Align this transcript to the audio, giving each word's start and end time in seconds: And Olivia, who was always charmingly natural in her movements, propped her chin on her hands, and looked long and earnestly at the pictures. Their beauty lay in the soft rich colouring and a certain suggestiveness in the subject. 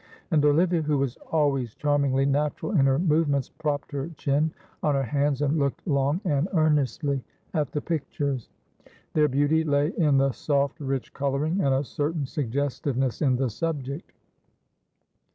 And 0.31 0.43
Olivia, 0.43 0.81
who 0.81 0.97
was 0.97 1.15
always 1.31 1.75
charmingly 1.75 2.25
natural 2.25 2.71
in 2.71 2.87
her 2.87 2.97
movements, 2.97 3.49
propped 3.49 3.91
her 3.91 4.09
chin 4.17 4.49
on 4.81 4.95
her 4.95 5.03
hands, 5.03 5.43
and 5.43 5.59
looked 5.59 5.87
long 5.87 6.19
and 6.25 6.47
earnestly 6.53 7.23
at 7.53 7.71
the 7.71 7.81
pictures. 7.81 8.49
Their 9.13 9.27
beauty 9.27 9.63
lay 9.63 9.89
in 9.89 10.17
the 10.17 10.31
soft 10.31 10.79
rich 10.79 11.13
colouring 11.13 11.61
and 11.61 11.75
a 11.75 11.83
certain 11.83 12.25
suggestiveness 12.25 13.21
in 13.21 13.35
the 13.35 13.51
subject. 13.51 14.11